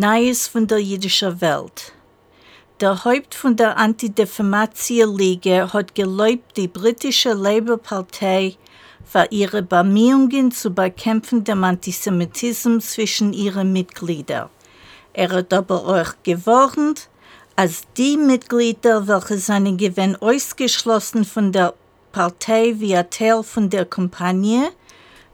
[0.00, 1.92] Neues von der jüdischen Welt.
[2.80, 8.54] Der Haupt von der Anti-Defamation-Liga hat gelobt, die britische Labour-Partei
[9.04, 14.50] für ihre Bemühungen zu bekämpfen dem Antisemitismus zwischen ihren Mitgliedern.
[15.14, 17.08] Er hat aber auch gewarnt,
[17.56, 21.74] als die Mitglieder, welche seinen Gewinn ausgeschlossen von der
[22.12, 24.70] Partei via Teil von der Kampagne,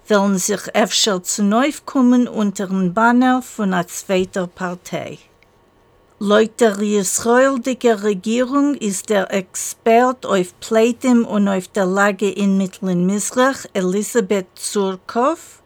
[0.08, 5.18] wollen sich öfter zu neu kommen unter dem Banner von einer zweiten Partei.
[6.18, 13.04] Laut der israelische Regierung ist der Expert auf Pleitem und auf der Lage in Mittleren
[13.04, 15.60] Misrach, Elisabeth Zurkov,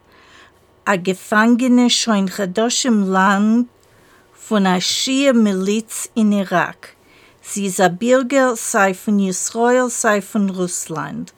[0.85, 3.69] a Gefangene schon Chadosh im Land
[4.33, 6.97] von einer Schia-Miliz in Irak.
[7.43, 11.35] Sie ist ein Bürger, sei von Israel, sei von Russland.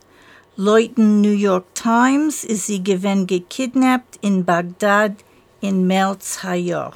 [0.57, 5.13] Laut New York Times ist sie gewinn gekidnappt in Bagdad
[5.61, 6.93] im März Jahr.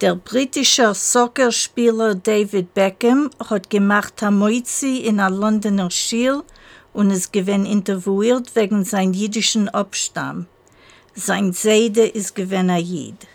[0.00, 6.42] Der britische Soccerspieler David Beckham hat gemacht Hamoizi in einer Londoner Schule
[6.94, 10.46] und ist gewinn interviewt wegen seinem jüdischen Abstamm.
[11.14, 13.26] Sein Seide ist gewinn Jid.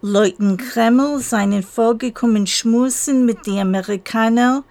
[0.00, 4.64] Leuten Kreml seien vorgekommen Schmusen mit den Amerikanern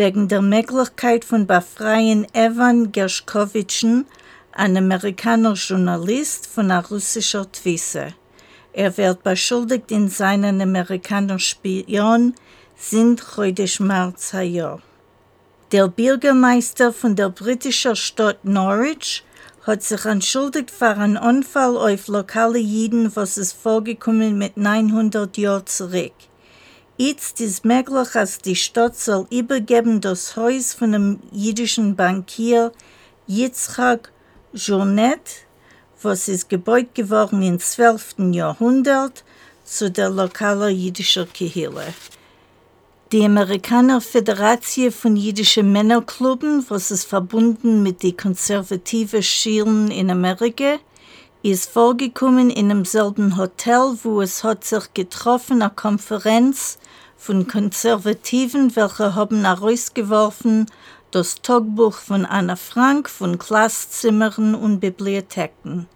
[0.00, 4.06] wegen der Möglichkeit von befreien Evan Gershkovitschen,
[4.50, 8.14] ein amerikaner Journalist von einer russischen Twisse.
[8.72, 12.34] Er wird beschuldigt in seinen amerikanischen Spion
[12.76, 13.66] sind heute
[14.42, 14.80] Jahr.
[15.70, 19.22] Der Bürgermeister von der britischen Stadt Norwich
[19.66, 25.66] hat sich entschuldigt für einen Unfall auf lokale Jiden, was ist vorgekommen mit 900 Jahren
[25.66, 26.29] zurück.
[27.02, 32.72] Jetzt ist möglich, dass die Stadt soll übergeben das Haus von dem jüdischen Bankier
[33.26, 34.12] Yitzchak
[34.52, 35.46] Journet,
[36.02, 38.16] was ist gebaut geworden im 12.
[38.32, 39.24] Jahrhundert,
[39.64, 41.94] zu der lokalen jüdischen Kehille.
[43.12, 50.78] Die Amerikaner Föderation von jüdischen Männerklubben, was ist verbunden mit den konservativen Schielen in Amerika,
[51.42, 56.78] ist vorgekommen in demselben Hotel, wo es hat sich getroffen, eine Konferenz
[57.16, 60.66] von Konservativen, welche haben herausgeworfen
[61.10, 65.86] das Tagebuch von Anna Frank von Klasszimmern und Bibliotheken.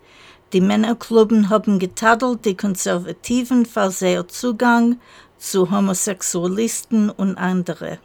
[0.53, 4.99] Die Männerklubben haben getadelt die Konservativen für sehr Zugang
[5.39, 7.99] zu Homosexualisten und andere.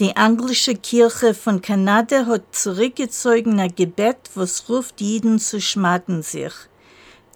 [0.00, 6.54] Die anglische Kirche von Kanada hat zurückgezogen ein Gebet, was ruft jeden zu schmaden sich.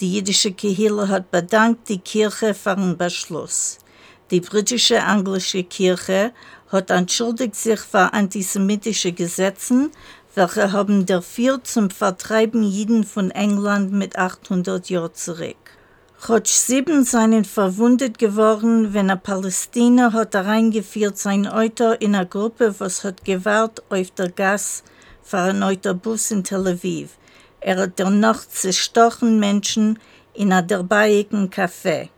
[0.00, 3.80] Die jüdische Kirche hat bedankt die Kirche für den Beschluss.
[4.30, 6.32] Die britische anglische Kirche
[6.72, 9.90] hat entschuldigt sich für antisemitische Gesetze,
[10.34, 15.76] welche haben dafür zum Vertreiben Jiden von England mit 800 Jahren zurück.
[16.26, 23.04] Rotsch-Sieben seien verwundet geworden, wenn ein Palästiner hat reingeführt sein Euter in eine Gruppe, was
[23.04, 24.84] hat gewahrt auf der Gas
[25.22, 27.10] für ein Autobus in Tel Aviv.
[27.60, 29.98] Er hat danach zerstochen Menschen
[30.32, 32.08] in einem derbeigen Café.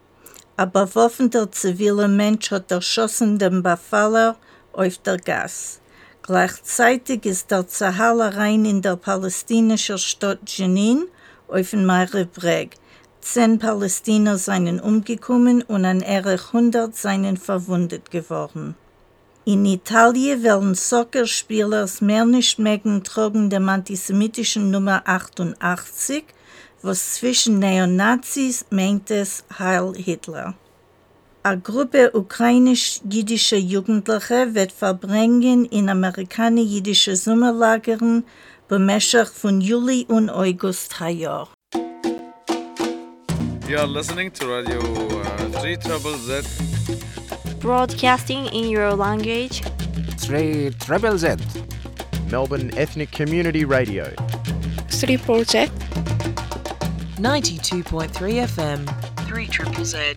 [0.56, 4.36] Aber bewaffneter ziviler Mensch hat erschossen den Befaller
[4.72, 5.80] auf der Gas.
[6.22, 11.08] Gleichzeitig ist der Zahal rein in der palästinischen Stadt Jenin
[11.48, 12.76] auf den Meirebreg.
[13.26, 18.76] 14 Palästiner seien umgekommen und an ihre 100 seien verwundet geworden.
[19.44, 26.24] In Italien werden Soccerspieler mehr nicht mögen tragen dem antisemitischen Nummer 88,
[26.82, 30.54] was zwischen Neonazis meint es Heil Hitler.
[31.42, 38.22] Eine Gruppe ukrainisch-jüdischer Jugendliche wird verbringen in amerikanisch-jüdische Sommerlagern
[38.68, 41.55] bemächtigt von Juli und August Hajar.
[43.68, 46.42] You are listening to Radio uh, 3 Trouble Z.
[47.58, 49.62] Broadcasting in your language.
[50.20, 51.34] 3 Treble Z.
[52.30, 54.14] Melbourne Ethnic Community Radio.
[54.88, 55.72] 3 Project.
[57.18, 59.26] 92.3 FM.
[59.26, 60.14] 3 Triple Z.